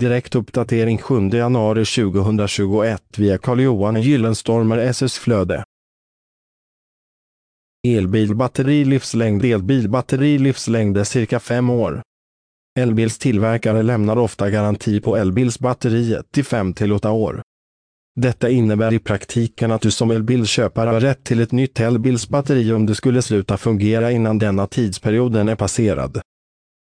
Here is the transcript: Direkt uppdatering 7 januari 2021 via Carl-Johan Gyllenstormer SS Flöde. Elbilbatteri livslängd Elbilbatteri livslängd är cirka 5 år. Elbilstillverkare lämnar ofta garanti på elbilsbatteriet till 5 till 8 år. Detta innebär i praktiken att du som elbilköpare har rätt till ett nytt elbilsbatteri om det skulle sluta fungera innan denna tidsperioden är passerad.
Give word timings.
Direkt 0.00 0.34
uppdatering 0.34 0.98
7 0.98 1.30
januari 1.30 1.84
2021 1.84 3.18
via 3.18 3.38
Carl-Johan 3.38 4.02
Gyllenstormer 4.02 4.78
SS 4.78 5.18
Flöde. 5.18 5.64
Elbilbatteri 7.88 8.84
livslängd 8.84 9.44
Elbilbatteri 9.44 10.38
livslängd 10.38 10.96
är 10.96 11.04
cirka 11.04 11.40
5 11.40 11.70
år. 11.70 12.02
Elbilstillverkare 12.78 13.82
lämnar 13.82 14.16
ofta 14.16 14.50
garanti 14.50 15.00
på 15.00 15.16
elbilsbatteriet 15.16 16.32
till 16.32 16.44
5 16.44 16.74
till 16.74 16.92
8 16.92 17.10
år. 17.10 17.42
Detta 18.16 18.50
innebär 18.50 18.92
i 18.92 18.98
praktiken 18.98 19.70
att 19.72 19.82
du 19.82 19.90
som 19.90 20.10
elbilköpare 20.10 20.90
har 20.90 21.00
rätt 21.00 21.24
till 21.24 21.40
ett 21.40 21.52
nytt 21.52 21.80
elbilsbatteri 21.80 22.72
om 22.72 22.86
det 22.86 22.94
skulle 22.94 23.22
sluta 23.22 23.56
fungera 23.56 24.10
innan 24.10 24.38
denna 24.38 24.66
tidsperioden 24.66 25.48
är 25.48 25.56
passerad. 25.56 26.20